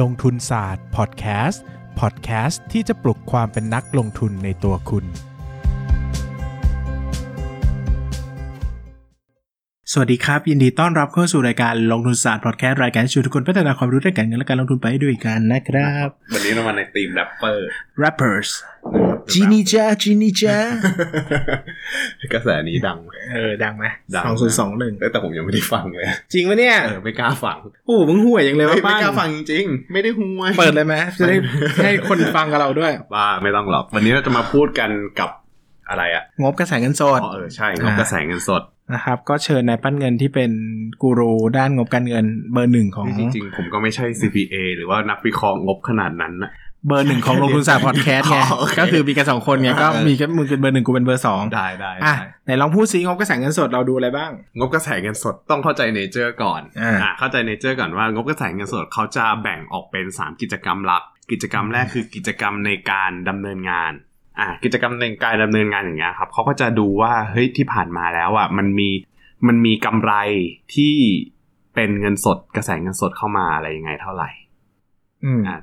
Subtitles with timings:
[0.00, 1.62] ลงทุนศาสตร์พอดแคสต์
[2.00, 5.04] พอดแคสต์ที่จะปลุกความเป็นนักลงทุนในตัวคุณ
[9.92, 17.68] สวัสดีครับ ยินดีต้อนรับเข้าสู่รายการลงทุนศาสตร์พอดแคสต์รายการที่ชวนทุกคนพัฒนาความรู้ด้านการเงินและการลงทุนไปด้วยกันนะครับ วันนี้เรามาในธีมแรปเปอร์
[18.02, 18.48] rappers
[19.32, 20.56] จีนี่จ้าจีนี่จ้า
[22.32, 31.36] กระแสนี้ดังไหมเออดังไหมดังสองศูนย์สองหนึ่งเออแต่ผมยังไม่ได้ฟังเลย จริงปะเนี่ยเออไม่กล้าฟังโอ้โหมึงห่วยอย่างเลยเฮ้ว่ายไม่ป้านกล้าฟังจริงๆไม่ได้ห่วยเปิดเลยไหมจะได้
[31.84, 35.30] ให้คนฟังกับเราด้วยบ้าไม่ต้องหรอกวันนี้เราจะมาพูดกันกับ
[35.88, 38.62] อะไรอะงบกระแสเงินสดอ๋อเออใช่งบกระแสเงินสด
[38.94, 40.50] นะครับก็เชิญนายปั้นเงินที่เป็น
[41.02, 46.50] กูรูด้านงบการเงินเบอร์หนึ่งของจริงๆผมก็ไม่ใช่ CPA หรือว่านักวิเคราะห์งบขนาดนั้นนะ
[46.86, 63.92] เบอร์หนึ่งของลงทุนศาสตร์พอดแคสต์ไงอ๋อโอเคก็คือมีกันสองคนไงก็เออมีแค่มึงเป็นเบอร์หนึ่งกูเป็นเบอร์สองได้ได้อะได้ไหนลองพูดซิงบกระแสเงินสดเราดูอะไรบ้าง งบกระแสเงินสดต้องเข้าใจเนเจอร์ก่อนอ่าเข้าใจเนเจอร์ก่อนว่างบกระแสเงินสดเขาจะแบ่งออกเป็น 3 กิจกรรมหลัก กิจกรรมแรกคือกิจกรรมในการดำเนินงาน
[64.38, 68.88] อ่ากิจกรรมในการดำเนินงานอย่างเงี้ยครับเขาก็จะดูว่าเฮ้ยที่ผ่านมาแล้วอะมันมี
[69.46, 70.12] มันมีกำไร
[70.74, 70.94] ที่
[71.74, 74.48] เป็นเงินสดกระแสเงินสดเข้ามาอะไรยังไงเท่าไหร่อืมอ่า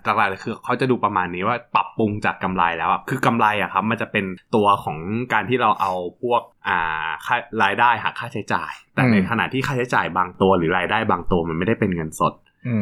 [0.03, 4.97] หลักๆเลยคือเขาจะดูประมาณนี้ว่าปรับปรุงจากกำไรแล้วอะคือกำไรอะครับ มันจะเป็นตัวของ
[5.33, 12.33] การที่เราเอาพวกอ่าค่ารายได้หักค่าใช้จ่าย แต่ในอืมขณะที่ค่าใช้จ่ายบางตัวหรือรายได้บางตัวมันไม่ได้เป็นเงินสด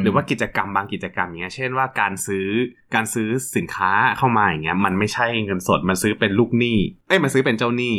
[0.03, 2.47] หรือว่ากิจกรรมบางกิจกรรมอย่างเงี้ยเช่นว่าการซื้อ
[2.95, 7.95] การซื้อสินค้าเข้ามาอย่างเงี้ยมันไม่ใช่เงินสด มันซื้อเป็นลูกหนี้เอ้ยมันซื้อเป็นเจ้าหนี้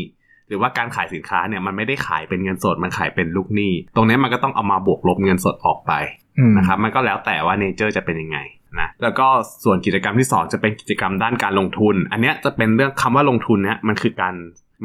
[0.48, 5.92] หรือว่าการขายสินค้าเนี่ยมันไม่ได้ขายเป็นเงินสดมันขายเป็นลูกหนี้ ตรงเนี้ยมันก็ต้องเอามาบวกลบเงินสดออกไป
[6.38, 8.38] อืมนะครับมันก็แล้วแต่ว่าเนเจอร์จะเป็นยังไง
[8.80, 9.26] นะแล้วก็
[9.64, 14.34] ส่วนกิจกรรมที่ 2 จะเป็นกิจกรรมด้านการลงทุน อันเนี้ยจะเป็นเรื่องคำว่าลงทุนเนี้ยมันคือการ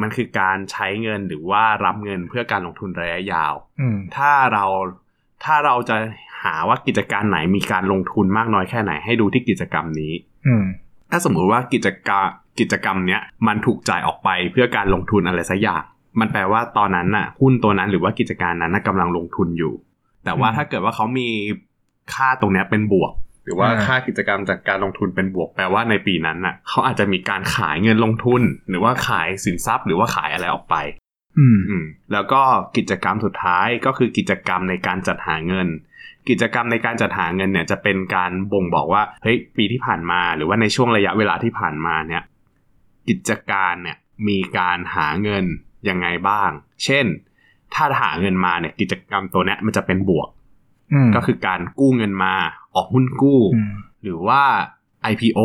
[0.01, 4.65] มันคือการใช้เงินหรือว่ารับเงินเพื่อการลงทุนระยะยาวอืมถ้าเรา
[5.43, 5.95] ถ้าเราจะ
[6.43, 10.13] หาว่ากิจการไหนมีการลงทุนมากน้อยแค่ไหนให้ดูที่กิจกรรมนี้
[10.47, 10.65] อืม
[11.11, 12.27] ถ้าสมมุติว่ากิจกรรม
[12.59, 15.83] กิจกรรมเนี้ยมันถูกจ่ายออกไปเพื่อการลงทุนอะไรสักอย่าง
[16.19, 19.73] มันแปลว่าตอนนั้นน่ะหุ้นตัวนั้นหรือว่ากิจการนั้นน่ะกำลังลงทุนอยู่
[20.25, 21.27] แต่ว่าอืมถ้าเกิดว่าเขามี
[22.13, 23.11] ค่าตรงเนี้ยเป็นบวก
[23.43, 30.75] หรือว่าอ่าค่ากิจกรรมจากการลงทุนเป็นบวกแปลว่าในปีนั้นน่ะเขาอาจจะมีการขายเงินลงทุน หรือว่าขายสินทรัพย์ หรือว่าขายอะไรออกไป
[31.39, 32.41] อืมอืมแล้วก็
[32.77, 35.67] กิจกรรมสุดท้ายก็คือกิจกรรมในการจัดหาเงิน
[36.29, 42.23] กิจกรรมในการจัดหาเงินเนี่ยจะเป็นการบ่งบอกว่าเฮ้ยปีที่ผ่านมา หรือว่าในช่วงระยะเวลาที่ผ่านมาเนี่ย
[43.07, 43.97] กิจการเนี่ย
[44.27, 45.45] มีการหาเงิน
[45.89, 46.49] ยังไงบ้าง
[46.83, 47.05] เช่น
[47.73, 50.29] ถ้าหาเงินมาเนี่ยกิจกรรมตัวเนี้ยมันจะเป็นบวก
[50.93, 52.35] อืมก็คือการกู้เงินมา
[52.75, 53.73] ออกหุ้นกู้อืม
[54.03, 54.41] หรือว่า
[55.11, 55.39] IPO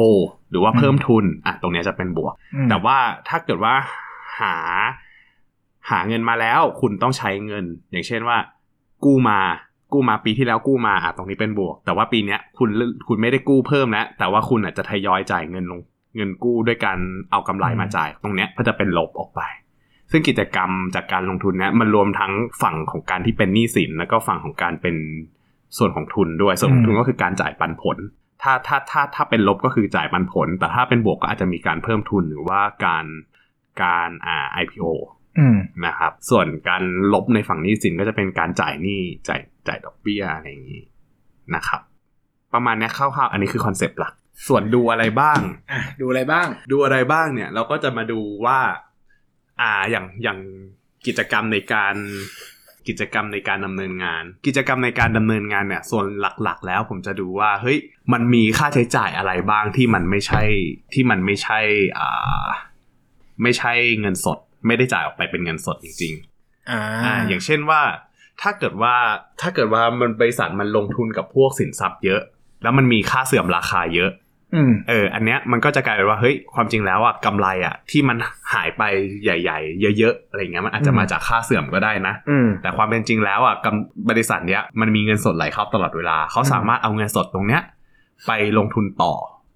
[0.51, 2.97] หรือว่าเพิ่มทุนอะตรงเนี้ยจะเป็นบวกอืมแต่ว่า
[3.29, 3.75] ถ้าเกิดว่า
[4.41, 4.57] หา
[5.91, 8.37] หาเงินมาแล้วคุณต้องใช้เงิน อย่างเช่นว่า
[9.05, 9.41] กู้มา
[9.93, 12.69] กู้มาปีที่แล้วกู้มาอะตรงนี้เป็นบวก แต่ว่าปีเนี้ยคุณ
[13.09, 15.81] คุณไม่ได้กู้เพิ่มแล้วแต่ว่าคุณอาจจะทยอยจ่ายเงินลง
[16.17, 16.99] เงินกู้ด้วยการ
[17.31, 19.41] เอากำไรมาจ่าย ตรงเนี้ยก็จะเป็นลบออกไป
[20.11, 22.33] ซึ่งกิจกรรมจากการลงทุนเนี้ยมันรวมทั้ง
[22.63, 24.97] ฝั่งของการที่เป็นหนี้สินแล้วก็ฝั่งของการเป็น
[25.79, 27.97] ส่วนของทุนด้วย ส่วนของทุนก็คือการจ่ายปันผล
[28.43, 33.07] ถ้าถ้าถ้าถ้าเป็นลบก็คือจ่ายปันผล แต่ถ้าเป็นบวกก็อาจจะมีการเพิ่มทุนหรือว่าการ
[33.83, 34.87] การอ่า IPO
[35.39, 36.83] อืมนะครับ ส่วนการ
[37.13, 40.83] ลบในฝั่งหนี้สินก็จะเป็นการจ่ายหนี้จ่ายจ่ายดอกเบี้ยอะไรอย่างนี้
[41.55, 41.81] นะครับ
[42.55, 44.15] ประมาณเนี้ยคร่าวๆอันนี้คือคอนเซปต์หลัก
[44.49, 45.41] ส่วนดูอะไรบ้าง
[45.71, 48.59] อะดูอะไรบ้าง ดูอะไรบ้างเนี่ย เราก็จะมาดูว่า
[49.61, 50.39] อ่าอย่างอย่าง
[51.07, 51.95] กิจกรรมในการ
[52.89, 56.07] กิจกรรมในการดำเนินงาน กิจกรรมในการดำเนินงานเนี่ยส่วน
[56.43, 57.79] หลักๆ แล้วผมจะดูว่าเฮ้ย
[58.13, 60.43] มันมีค่าใช้จ่ายอะไรบ้างที่มันไม่ใช่
[60.95, 61.61] ที่มันไม่ใช่
[61.99, 62.47] อ่า
[63.43, 66.15] ไม่ใช่เงินสด ไม่ได้จ่ายออกไปเป็นเงินสดจริง
[66.71, 67.83] อ่าๆอ่าอย่างเช่นว่า
[68.43, 68.97] ถ้าเกิดว่า
[69.41, 72.23] ถ้าเกิดว่ามันบริษัทมันลงทุนกับพวกสินทรัพย์เยอะ
[72.63, 74.26] แล้วมันมีค่าเสื่อมราคาเยอะอืม
[74.89, 78.17] เออ อันเนี้ยมันก็จะกลายเป็นว่าเฮ้ยความจริงแล้วอะกำไรอะ ที่มัน
[78.53, 78.83] หายไป
[79.25, 87.63] ใหญ่ ๆ เยอะๆอะไรเงี้ยมันอาจจะอืมมาจากค่าเสื่อมก็ได้นะอืมแต่ความเป็นจริงแล้วอะกำบริษัทเนี้ยมันมีเงินสดไหลเข้าตลอดเวลาเขาอืมสามารถเอาเงินสดตรงเนี้ย
[88.27, 89.15] ไปลงทุนต่อ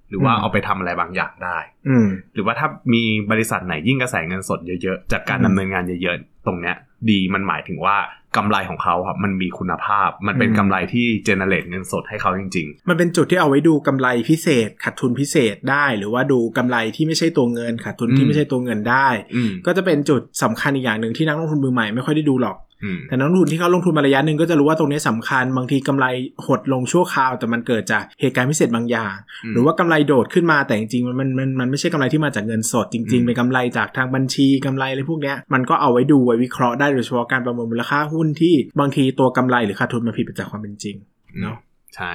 [0.09, 6.77] หรือว่าอืมเอาไปทำอะไรบางอย่างได้ อืมหรือว่าถ้ามีบริษัทไหนยิ่งกระแสเงินสดเยอะๆจากการอืมดำเนินงานเยอะๆ ตรงเนี้ย
[7.11, 7.97] ดีมันหมายถึงว่า
[8.37, 22.70] กำไรของเขาครับมันมีคุณภาพ มันเป็นอืมกำไรที่เจเนเรตเงินสดให้เขาจริงมันเป็นจุดที่เอาไว้ดูกำไรพิเศษขาดทุนพิเศษได้ หรือว่าดูกำไรที่ไม่ใช่ตัวเงินขาดทุนอืที่มไม่ใช่ตัวเงินได้ๆอืมก็จะเป็นจุดสำคัญอีกอย่างหนึ่งที่นักลงทุนมือใหม่ไม่ค่อยได้ดูหรอกอืม
[23.09, 26.07] แต่นักลงทุนที่เขาลงทุนมาระยะหนึ่งก็จะรู้ว่าตรงนี้สำคัญ บางทีกำไร
[26.47, 40.97] หดลงชั่วคราว แต่มันเกิดจากเหตุการณ์พิเศษบางอย่างอืมหรือว่ากำไรโดดขึ้นมาแต่จริงๆมันมันมันมันไม่ใช่กำไรที่มาจากเงินสดจริงๆอืมเป็นกำไรจากทางบัญชีกำไรอะไรพวกเนี้ยมันก็เอาไว้ดูไว้วิเคราะห์ได้โดยเฉพาะการประเมินมูลค่าหุ้นที่บางทีตัวกำไรหรือขาดทุนมันผิดไปจากความเป็นจริง
[41.41, 41.57] เนอะ
[41.97, 42.13] ใช่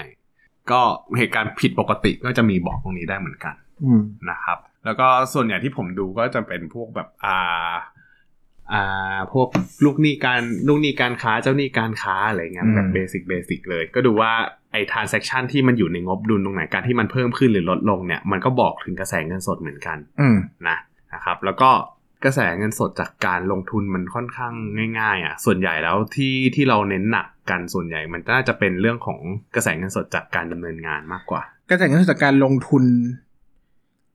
[0.72, 0.82] ก็
[1.18, 7.74] เหตุการณ์ผิดปกติก็จะมีบอกตรงนี้ได้เหมือนกันอืมนะครับ แล้วก็ส่วนใหญ่ที่ผมดูก็จะเป็นพวกแบบอ่า
[8.74, 9.48] อ่าพวก
[9.86, 14.32] ลูกหนี้การลูกหนี้การค้าเจ้าหนี้การค้าอะไรเงี้ยอืมแบบ basic basic เลย ก็ดูว่า
[14.72, 20.78] ไอ้ transaction ที่มันอยู่ในงบดุลตรงไหนการที่มันเพิ่มขึ้นหรือลดลงเนี่ยมันก็บอกถึงกระแสเงินสดเหมือนกันอืมนะ
[21.14, 21.70] นะครับแล้วก็
[22.26, 24.54] กระแสเงินสดจากการลงทุนมันค่อนข้าง
[25.00, 29.20] ง่ายๆอะส่วนใหญ่แล้วที่ที่เราเน้นหนักกันส่วนใหญ่ มันน่าจะเป็นเรื่องของ
[29.56, 32.84] กระแสเงินสดจากการดำเนินงานมากกว่า กระแสเงินสดจากการลงทุน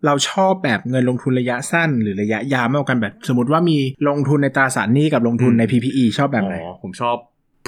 [0.06, 7.17] เราชอบแบบเงินลงทุนระยะสั้นหรือระยะยาวมากกว่ากันแบบ สมมติว่ามีลงทุนในตราสารหนี้กับลงทุนใน PPE ชอบแบบไหนอ๋อผมชอบ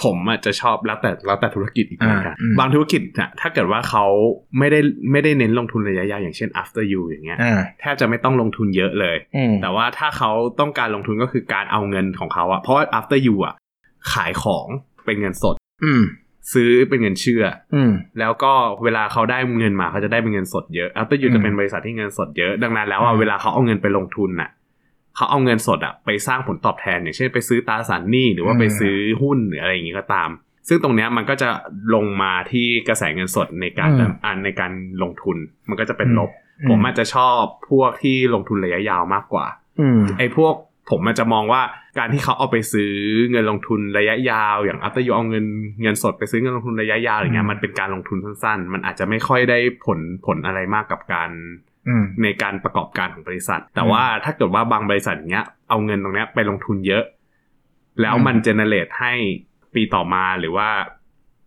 [0.03, 4.05] ผมอะจะชอบแล้วแต่แล้วแต่ธุรกิจอีกเหมือนกันอ่าอืมบางธุรกิจอะถ้าเกิดว่าเขา
[4.59, 4.81] ไม่ได้
[5.11, 10.31] ไม่ได้เน้นลงทุนระยะยาวอย่างเช่น after you อย่างเงี้ยอ่าแทบจะไม่ต้องลงทุนเยอะเลยอืมแต่ว่าถ้าเขา
[10.61, 13.55] ต้องการลงทุนก็คือการเอาเงินของเขาอะเพราะว่า after you อะ
[14.13, 14.67] ขายของ
[15.05, 16.03] เป็นเงินสดอืม
[16.53, 17.45] ซื้อเป็นเงินเชื่อ
[17.75, 18.53] อืมแล้วก็
[18.85, 24.51] เวลาเขาได้เงินมาเขาจะได้เป็นเงินสดเยอะ after you อืมจะเป็นบริษัทที่เงินสดเยอะดังนั้นแล้วอะอืมเวลาเขาเอาเงินไปลงทุนน่ะ
[25.17, 30.31] เขาเอาเงินสดอะไปสร้างผลตอบแทนอย่างเช่นไปซื้อตราสารหนี้หรือว่าไปซื้อหุ้นหรืออะไรอย่างงี้ก็ตาม
[30.69, 31.49] ซึ่งตรงเนี้ยมันก็จะ
[31.95, 33.91] ลงมาที่กระแสเงินสดในการ
[34.25, 34.73] อ่านในการ
[35.03, 35.37] ลงทุน
[35.69, 36.31] มันก็จะเป็นลบ
[36.69, 37.41] ผมอาจจะชอบ
[37.71, 39.47] พวกที่ลงทุนระยะยาวมากกว่า
[39.81, 40.55] อืมไอ้พวก
[40.91, 41.63] ผมมันจะมองว่า
[41.99, 42.93] การที่เขาเอาไปซื้อ
[43.31, 45.47] เงินลงทุนระยะยาว อย่างอัตโยเอาเงิน
[45.83, 51.31] เงินสดไปซื้อเงินลงทุนระยะยาวอย่างเงี้อืยมมันเป็นการลงทุนสั้นๆ มันอาจจะไม่ค่อยได้ผลผลอะไรมากกับการ
[51.89, 57.05] อืมในการประกอบการของบริษัท แต่ว่าถ้าเกิดว่าบางบริษัทอย่างเงี้ยเอาเงินตรงเนี้ยไปลงทุนเยอะ
[58.01, 59.13] แล้วมันเจเนเรตให้
[59.75, 60.69] ปีต่อมาหรือว่า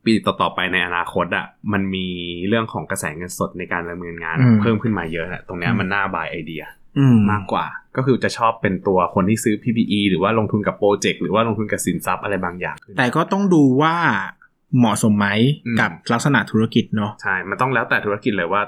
[0.06, 2.08] ปีต่อๆไปในอนาคตอะมันมี
[2.48, 6.64] เรื่องของกระแสเงินสดในการดำเนินงานอืมเพิ่มขึ้นมาเยอะอะตรงเนี้ยอืมมันน่าบายไอเดีย
[6.98, 7.66] อืมมากกว่า
[7.98, 13.96] ก็คือจะชอบเป็นตัวคนที่ซื้อ PPE หรือว่าลงทุนกับโปรเจกต์หรือว่าลงทุนกับสินทรัพย์อะไรบางอย่าง แต่ก็ต้องดูว่า
[14.78, 15.28] เหมาะสมไหม
[15.66, 18.62] อืมกับลักษณะธุรกิจเนาะใช่ มันต้องแล้วแต่ธุรกิจเลยว่า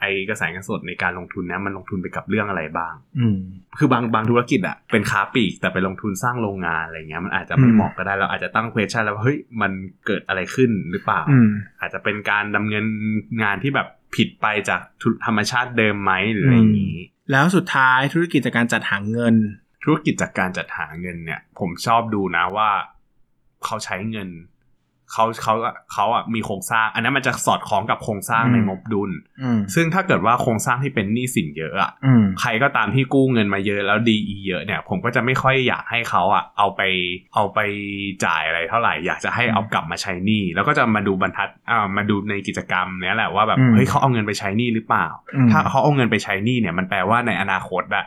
[0.00, 3.38] ไอกระแสเงินสดในการลงทุนเนี้ยมันลงทุนไปกับเรื่องอะไรบ้าง อืม
[3.78, 9.72] คือบางบางธุรกิจอะเป็นค้าปลีกแต่ไปลงทุนสร้างโรงงานอะไรเงี้ยมันอาจจะไม่อืมเหมาะก็ได้เราอาจจะตั้ง question แล้วว่าเฮ้ยมัน
[10.06, 11.48] เกิดอะไรขึ้นหรือเปล่าอืม
[11.80, 12.86] อาจจะเป็นการดำเนิน
[13.42, 14.80] งานที่แบบผิดไปจาก
[15.26, 16.96] ธรรมชาติเดิมไหมหรืออะไรอย่างนี้
[17.32, 19.34] แล้วสุดท้ายธุรกิจจากการจัดหาเงิน
[19.84, 22.70] ธุรกิจจากการจัดหาเงินเนี่ย ผมชอบดูนะว่า
[23.64, 24.28] เขาใช้เงิน
[25.12, 25.54] เขาเขา
[25.92, 29.10] เขาอะมีโครงสร้าง อันนั้นมันจะสอดคล้องกับโครงสร้างอืมในงบดุล
[29.42, 34.16] อืมซึ่งถ้าเกิดว่าโครงสร้างที่เป็นหนี้สินเยอะอะอืมใครก็ตามที่กู้เงินมาเยอะแล้วดี
[34.48, 36.80] เยอะเนี่ย ผมก็จะไม่ค่อยอยากให้เขาอะเอาไป
[37.34, 37.58] เอาไป
[38.24, 45.06] จ่ายอะไรเท่าไหร่ อยากจะให้เอากลับมาใช้หนี้แล้วก็จะมาดูบรรทัดอ่ามาดูในกิจกรรมเนี้ยแหละว่าแบบอืมเฮ้ยเขาเอาเงินไปใช้หนี้หรือเปล่า
[45.36, 48.04] อืมถ้าเขาเอาเงินไปใช้หนี้เนี่ยมันแปลว่าในอนาคตอะ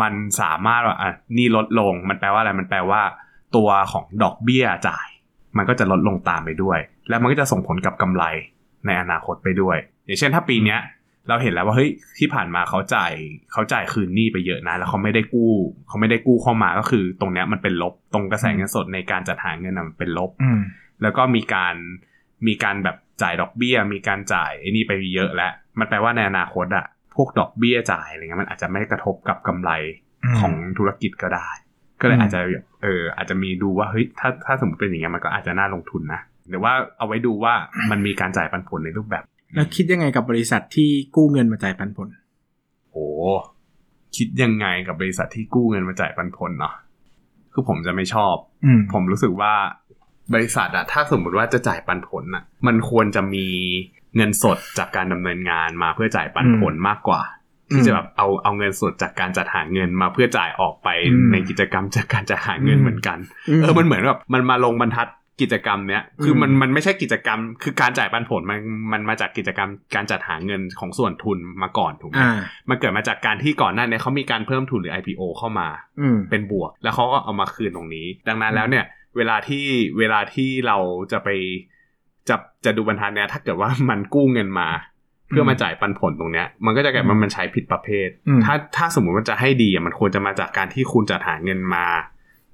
[0.00, 3.00] มันสามารถว่าอะหนี้ลดลง มันแปลว่าอะไรมันแปลว่า
[3.56, 5.08] ตัวของดอกเบี้ยจ่าย
[5.56, 8.24] มันก็จะลดลงตามไปด้วย แล้วมันก็จะส่งผลกับกำไร
[8.86, 10.80] ในอนาคตไปด้วย อย่างเช่นถ้าปีเนี้ย
[11.28, 13.12] เราเห็นแล้วว่าเฮ้ยที่ผ่านมาเขาจ่าย
[13.52, 15.52] เขาจ่ายคืนหนี้ไปเยอะนะ แล้วเขาไม่ได้กู้
[15.88, 20.60] เขาไม่ได้กู้เข้ามาก็คือ ตรงเนี้ยมันเป็นลบตรงกระแสเงินสดในการจัดหาเงินน่ะมันเป็นลบอืม
[21.02, 21.74] แล้วก็มีการ
[22.46, 26.86] มีการแบบจ่ายดอกเบี้ย มีการจ่ายไอ้นี่ไปเยอะแล้วมันแปลว่าในอนาคตอะ
[27.16, 29.70] พวกดอกเบี้ยจ่ายอะไรเงี้ยมันอาจจะไม่กระทบกับกำไร
[30.24, 31.48] อืมของธุรกิจก็ได้
[32.00, 32.40] ก็เลยอืมอาจจะ
[32.82, 37.54] เอออาจจะมีดูว่าเฮ้ยถ้าถ้าสมมติเป็นอย่างเงี้ยมันก็อาจจะน่าลงทุนนะหรือว่าเอาไว้ดูว่า
[37.90, 39.22] มันมีการจ่ายปันผลในรูปแบบ
[39.54, 42.08] แล้วคิดยังไงกับบริษัทที่กู้เงินมาจ่ายปันผล
[42.90, 42.96] โห
[44.16, 46.74] คิดยังไงกับบริษัทที่กู้เงินมาจ่ายปันผลเนาะ
[47.52, 48.34] คือผมจะไม่ชอบ
[48.64, 49.52] อืมผมรู้สึกว่า
[50.34, 53.46] บริษัทอะถ้าสมมุติว่าจะจ่ายปันผลอะมันควรจะมี
[54.16, 57.22] เงินสดจากการดำเนินงานมาเพื่อจ่ายปันผลมากกว่า
[57.72, 63.18] ที่จะแบบเอาเอาเงินสดจากการจัดหาเงินมาเพื่อจ่ายออกไปอืมในกิจกรรมจากการจัดหาเงินอืมเหมือนกัน
[63.62, 65.08] เออมันเหมือนแบบมันมาลงบรรทัด
[65.42, 68.60] กิจกรรมเนี้ยคือมันอืมมันไม่ใช่กิจกรรม คือการจ่ายปันผลมัน
[68.92, 75.68] มันมาจากกิจกรรมการจัดหาเงินของส่วนทุนมาก่อนถูกไหมอ่ามันเกิดมาจากการที่ก่อนหน้าเนี้เขามีการเพิ่มทุนหรือ IPO เข้ามา
[76.00, 78.84] อืมเป็นบวก แล้วเขาก็เอามาคืนตรงนี้ ดังนั้นแล้วเนี่ย
[79.16, 79.64] เวลาที่
[79.98, 80.78] เวลาที่เรา
[81.12, 81.28] จะไป
[82.28, 84.68] จะจะดูบรรทัดเนี้ยถ้าเกิดว่ามันกู้เงินมา
[85.28, 91.86] เพื่อมาจ่ายปันผลตรงเนี้ย มันก็จะกลายเป็นมันใช้ผิดประเภทอืมถ้าถ้าสมมุติว่าจะให้ดีอะมันควรจะมาจากการที่คุณจัดหาเงินมา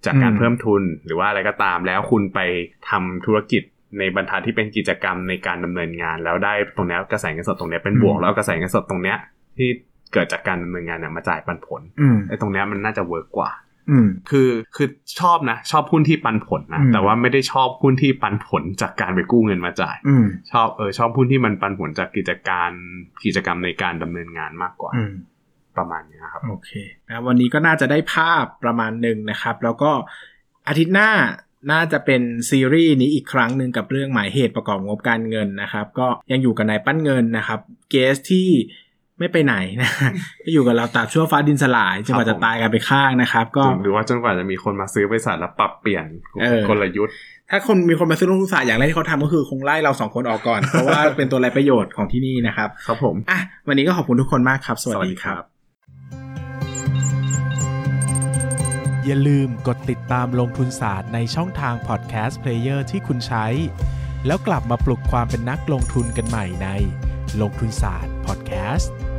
[0.06, 2.40] จากการอืมเพิ่มทุนหรือว่าอะไรก็ตามแล้วคุณไป
[2.90, 3.62] ทำธุรกิจ
[3.98, 9.16] ในบรรทัดที่เป็นกิจกรรมในการดำเนินงาน แล้วได้ตรงเนี้ยกระแสเงินสดตรงเนี้ยเป็นบวกแล้วเอากระแสเงินสดตรงเนี้ย
[9.58, 9.68] ที่
[10.12, 13.50] เกิดจากการดำเนินงานเนี่ยมาจ่ายปันผลอืมไอ้ตรงเนี้ยมันน่าจะเวิร์กกว่า
[13.90, 14.88] อืมคือคือ
[15.20, 22.70] ชอบนะ ชอบหุ้นที่ปันผลนะอืมแต่ว่าไม่ได้ชอบหุ้นที่ปันผลจากการไปกู้เงินมาจ่ายอืมชอบเออชอบหุ้นที่มันปันผลจากกิจการ
[23.24, 25.12] กิจกรรมในการดำเนินงานมากกว่าอืม
[25.76, 26.70] ประมาณนี้ครับโอเค
[27.08, 29.90] นะวันนี้ก็น่าจะได้ภาพประมาณหนึ่งนะครับ แล้วก็
[30.68, 31.10] อาทิตย์หน้า
[31.72, 37.60] น่าจะเป็นซีรีส์นี้อีกครั้งหนึ่งกับเรื่องหมายเหตุประกอบงบการเงินนะครับ ก็ยังอยู่กับนายปั้นเงินนะครับ
[37.90, 38.48] เกสที่
[39.18, 39.90] ไม่ไปไหนนะ
[40.44, 46.06] ก็อยู่กับเราตราบชั่วฟ้าดินสลายจนกว่าจะตายกันไปข้างนะครับ ก็หรือว่าจนกว่าจะมีคนมาซื้อบริษัทแล้วปรับเปลี่ยน
[46.40, 47.14] เออกลยุทธ์
[47.50, 53.38] ถ้าคนมีคนมาซื้อลงทุนศาสตร์อย่างแรกที่เขาทำก็คือคงไล่เราสองคนออกก่อน เพราะว่าเป็นตัวไร้ประโยชน์ของที่นี่นะครับ ครับผมอะ
[53.68, 55.42] วันนี้ก็ขอบคุณทุกคนมากครับ สวัสดีครับ
[59.06, 63.46] อย่าลืมกดติดตามลงทุนศาสตร์ในช่องทาง podcast player ที่คุณใช้
[64.26, 66.68] แล้วกลับมาปลุกความเป็นนักลงทุนกันใหม่ใน
[67.40, 69.11] ลงทุนศาสตร์ Podcast.